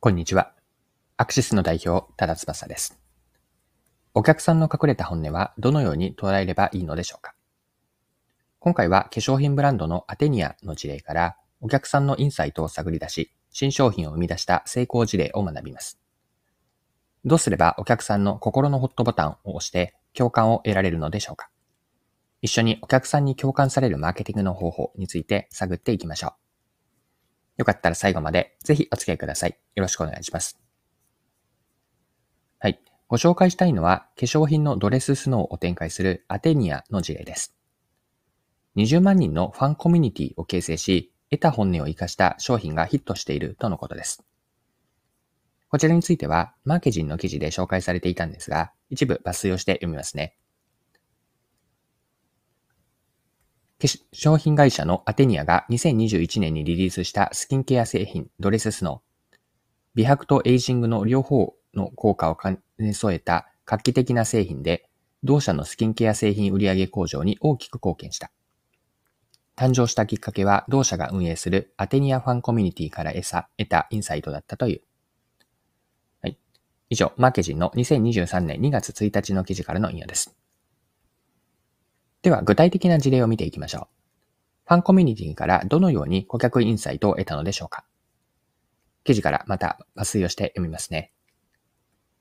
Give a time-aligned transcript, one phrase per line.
[0.00, 0.52] こんにちは。
[1.16, 3.00] アクシスの代表、多田翼です。
[4.14, 7.34] お客さんの隠れた本音はどのように捉えればいいのでしょうか？
[8.60, 15.98] 今回は化粧品ブランドのアテニアの事例からお客さんのインサイトを探り出し、新商品を生み出した成功事例を学びます。
[17.24, 21.50] どうすればお客さんの心のホットボタンを押して共感を得られるのでしょうか？
[22.40, 26.32] 一緒にお客さんに共感されるマーケティングの方法について探っていきましょう。
[27.58, 29.58] よかったら最後までぜひお付き合いください。
[29.74, 30.58] よろしくお願いします。
[32.58, 32.80] はい。
[33.08, 37.54] ご紹介したいのは化粧品のドレススノーを展開するアテニアの事例です。
[38.76, 44.22] 20万人のファンコミュニティを形成し、得た本音を活かした商品がヒットしているとのことです。
[45.68, 50.36] こちらについては、マーケジンの記事で紹介されていたんですが、一部抜粋をして読みますね。
[53.80, 59.36] 化粧品会社のアテニアが2021年にリリースしたスキンケア製品ドレススノー。
[59.94, 64.88] 美白とエイジングの両方の効果を兼ね添えた画期的な製品で、
[65.22, 68.32] 同社のスキンケア製品売上向上に大きく貢献した。
[69.54, 74.80] 誕生したきっかけは同社が運営するアテニアファンコミュニティから得たインサイトだったという。
[76.20, 76.36] はい。
[76.90, 80.36] 以上、マーケジンの2023年2月1日の記事からの引用です。
[82.28, 83.86] では、具体的な事例を見ていきましょう。
[84.66, 87.86] ファンコミュニティからどのように顧客インサイトを得たのでしょうか
[89.02, 91.10] 記事からまた抜粋をして読みますね。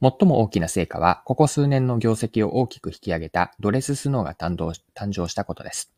[0.00, 5.92] 最も大きな成果は、ここ数年の業績を大きく引き上げたドレススノーが誕生したことです。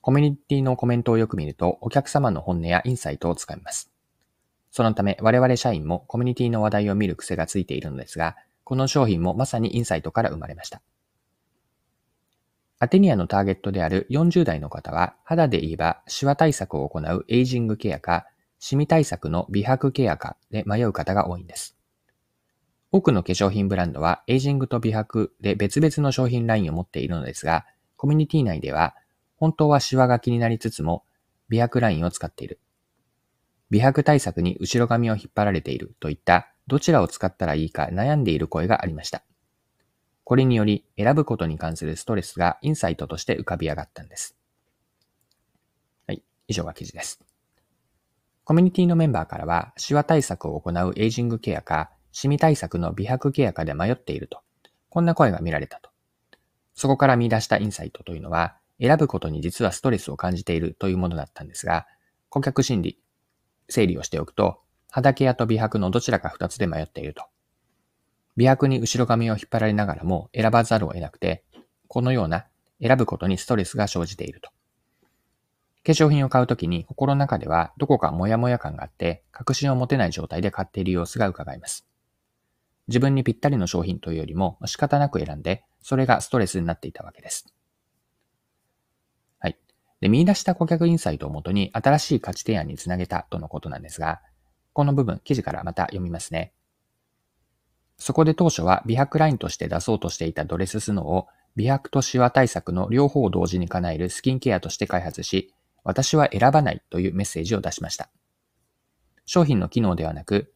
[0.00, 3.90] コミュニティのコメントをよく見ると、お客様の本音やインサイトをつかみます。
[4.70, 10.80] そのため、我々社員もコミュニティの話題を見る癖がついているのですが、この商品もまさにインサイトから生まれました。
[12.78, 18.26] アテニアのターゲットである40代の方は、肌で言えばシワ対策を行うエイジングケアか、
[18.58, 21.76] シミ対策の美白ケアかで迷う方が多いんです。
[22.92, 27.64] 多くの化粧品ブランドはエイジングと美白で別々の商品ラインを持っているのですが、
[27.96, 28.94] コミュニティ内では
[29.36, 31.04] 本当はシワが気になりつつも
[31.48, 32.60] 美白ラインを使っている。
[33.70, 39.22] 美白対策に後ろ髪を引っ張られているといったどちらを使ったらいいか悩んでいる声がありました。
[40.26, 44.36] これにより選ぶことに関するストレスがインサイトとして浮かび上がったんです。
[46.08, 46.22] はい。
[46.48, 47.20] 以上が記事です。
[48.42, 54.40] コミュニティのメンバーからは、シワ対策を行うエイジングケアか、シミ対策の美白ケアかで迷っていると、
[54.88, 55.90] こんな声が見られたと。
[56.74, 61.86] そこから見出したインサイトというのは、選ぶことに実はストレスを感じているというものだったんですが、
[62.30, 62.98] 顧客心理、
[63.68, 64.58] 整理をしておくと、
[64.90, 67.22] 肌ケアと美白のどちらか二つで迷っていると。
[68.36, 71.44] 美白に後ろ髪を引っ張られながらも選ばざるを得なくて、
[71.88, 72.46] このような
[72.80, 74.50] 選ぶことにストレスが生じていると。
[75.86, 81.86] 化粧品を買うときに心の中ではどこかモヤモヤ感があって確信を持てない状態で買っている様子が伺えます。
[82.88, 87.46] 自分にぴったりの商品というよりも仕方なく選んで、それがストレスになっていたわけです。
[89.38, 89.56] はい。
[90.00, 94.20] で、見出した顧客インサイトをもとに新しい価値提案につなげたとのことなんですが、
[94.72, 96.52] この部分、記事からまた読みますね。
[97.98, 101.26] そこで当初は美白ラインとして出そうとしていたドレススノーを
[101.56, 108.10] 美白とシワ対策の両方を同時に叶えるスキンケアとして開発し、私は選ばないというメッセージを出しました。
[109.24, 110.52] 商品の機能ではなく、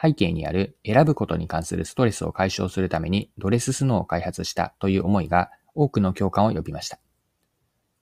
[0.00, 6.98] 背景にある選ぶことに関するストレスを解消するためにドレススノーを開発したという思いが多くの共感を呼びました。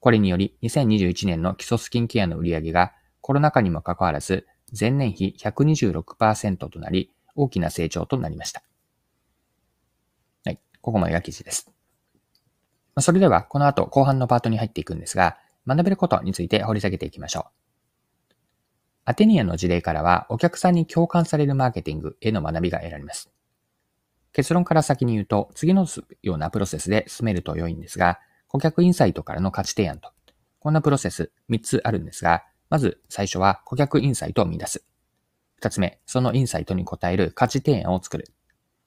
[0.01, 4.47] これにより2021年の基礎スキンケアの売り上げがコロナ禍にもかかわらず
[4.79, 8.63] 前年比126%となり大きな成長となりました。
[10.83, 11.71] ここまでが記事です。
[12.99, 18.35] それでは、この後後半のパートに入っていくんですが、学べることについて掘り下げていきましょう。
[19.05, 23.31] アテニアの事例からは、お客さんに共感されるマーケティングへの学びが得られます。
[24.33, 25.87] 結論から先に言うと、次の
[26.23, 30.11] ようなプロセスで進めると良いんですが、顧客インサイトからの価値提案と、
[30.59, 34.85] こんなプロセス3つあるんですが、まず最初は顧客インサイトを見出す。
[35.61, 38.33] 2つ目、そのインサイトに応える価値提案を作る。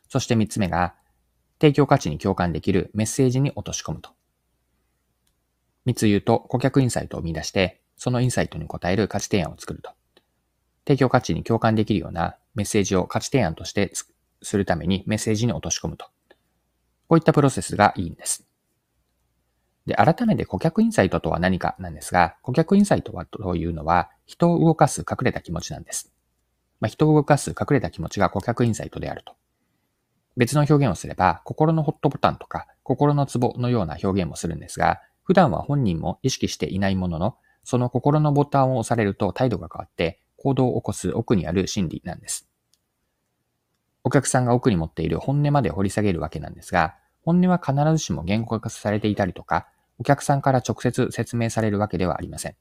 [0.09, 0.95] そして3つ目が、
[1.59, 4.11] 提供価値に共感できるメッセージに落とし込むと。
[5.85, 9.91] 三つ言うと、顧客インサイトを見出して、そのインサイトに応える価値提案を作ると。
[10.85, 13.91] 提供価値に共感できるようなメッセージを価値提案として
[14.41, 16.05] するためにメッセージに落とし込むと。
[17.07, 18.45] こういったプロセスがいいんです。
[19.85, 26.11] で、改めて顧客インサイトとは何かなんですが、顧客インサイトはというのは人を動かす隠れた気持ちなんです。
[26.79, 29.33] まあ、人を動かす隠れた気持ちが顧客インサイトであると。
[30.37, 42.47] 別の表現をすれば、心のホットボタンとか、心のツボのような表現もするんですが、普段は本人も意識していないものの、その心のボタンを押されると態度が変わって、行動を起こす奥にある心理なんです。
[44.03, 49.67] お客さんが奥に持っている本音まで掘り下げるわけなんですが、本音は必ずしも言語化されていたりとか、
[49.97, 52.55] お客さんから直接説明されるわけではありません。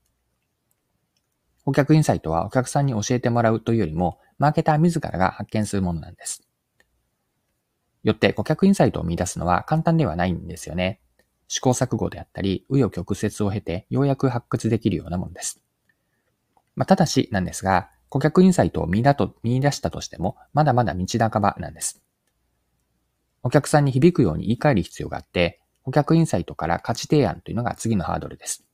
[1.67, 6.43] 顧客インサイトはお客さんに教えてもらうというよりも、マーケター自らが発見するものなんです。
[8.05, 11.01] よって顧客インサイトを見出すのは簡単ではないんですよね。
[11.49, 15.62] 試行錯誤であったり、紆余曲折を経てようやく発掘できるようなものです。
[16.77, 22.03] まあ、ただしなんですが、顧客インサイトを見だと見出したとしても、まだまだ道半ばなんです。
[23.43, 28.65] お客さんに響くように言い換える必要があって、顧客インサイトから価値提案というのが次のハードルです。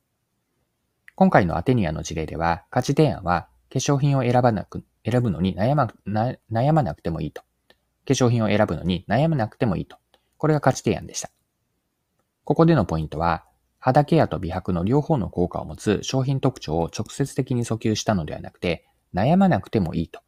[1.15, 5.91] 今回のアテニアの事例では、価値提案は化粧品を選ばなく、選ぶのに悩ま
[6.51, 7.43] 悩まなくてもいいと。
[8.07, 9.97] 化粧品を選ぶのに悩まなくてもいいと。
[10.37, 11.29] これが価値提案でした。
[12.43, 13.45] ここでのポイントは、
[13.79, 20.21] 肌ケアと美白の両方の効果を持つ商品特徴を直接的に訴求したのではなくて、悩まなくてもいいと。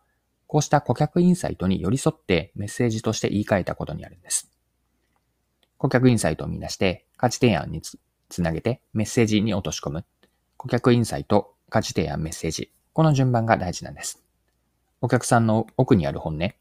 [0.48, 4.52] こうした顧客インサイトに寄り添ってメッセージとして言い換えたことにあるんです。
[5.78, 10.06] 顧客インサイトを見出して価値提案につなげてメッセージに落とし込む。
[10.58, 12.72] 顧客インサイト、価値提案、メッセージ。
[12.94, 14.24] この順番が大事なんです。
[15.02, 16.54] お客さんの奥にある本音、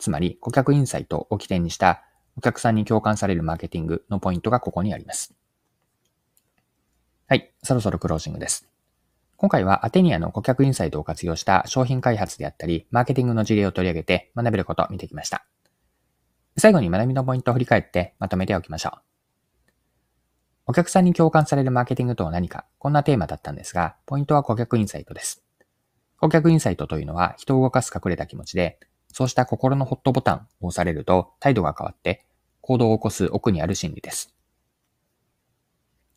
[0.00, 2.02] つまり顧客インサイトを起点にした
[2.36, 5.34] お客さんに共感されるマーケティングのポイントがここにあります。
[7.28, 8.66] はい、そろそろクロージングです。
[9.36, 15.44] 今回はアテニアの顧客インサイトを活用した商品開発であったり、マーケティングの事例を取り上げて学べることを見てきました。
[16.56, 19.00] 最後に学びのポイントを振り返ってまとめておきましょう。
[20.66, 25.42] お客さんに共感されるマーケティングとは何か、こんなテーマだったんですが、ポイントは顧客インサイトです。
[26.18, 28.78] 顧客インサイトというのは人を動かす隠れた気持ちで、
[29.12, 32.24] そうした心のホットボタンを押されると態度が変わって
[32.60, 34.34] 行動を起こす奥にある心理です。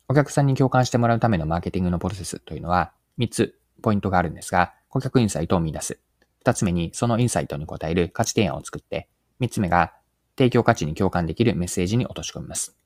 [0.08, 5.98] お客さんに共感してもらうためのマーケティングのプロセスというのは3つポイントがあるんですが、顧客インサイトを見出す。
[6.44, 9.08] 2つ目にそのインサイトに応える価値提案を作って、
[9.40, 9.92] 3つ目が
[10.36, 12.76] 提供価値に共感できるメッセージに落とし込みます。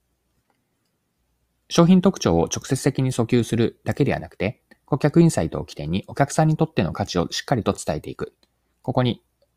[1.68, 8.34] 商品特徴を直接的に訴求するだけではなくて、顧客インサイトを起点にお客さんにとっての価値をしっかりと伝えていく。
[8.82, 9.22] ここに